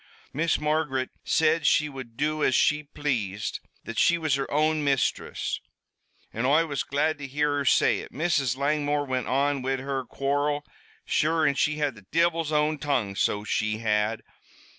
"Miss 0.33 0.59
Margaret 0.59 1.11
said 1.23 1.67
she 1.67 1.87
would 1.87 2.17
do 2.17 2.43
as 2.43 2.55
she 2.55 2.81
pl'ased 2.83 3.59
that 3.83 3.99
she 3.99 4.17
was 4.17 4.33
her 4.33 4.49
own 4.49 4.83
mistress 4.83 5.59
an' 6.33 6.43
Oi 6.47 6.65
was 6.65 6.81
glad 6.81 7.19
to 7.19 7.27
hear 7.27 7.55
her 7.57 7.65
say 7.65 7.99
it. 7.99 8.11
Mrs. 8.11 8.57
Langmore 8.57 9.05
went 9.05 9.27
on 9.27 9.61
wid 9.61 9.79
her 9.79 10.03
quarrel 10.03 10.65
sure, 11.05 11.45
an' 11.45 11.53
she 11.53 11.75
had 11.75 11.93
the 11.93 12.07
divil's 12.11 12.51
own 12.51 12.79
tongue, 12.79 13.15
so 13.15 13.43
she 13.43 13.77
had. 13.77 14.23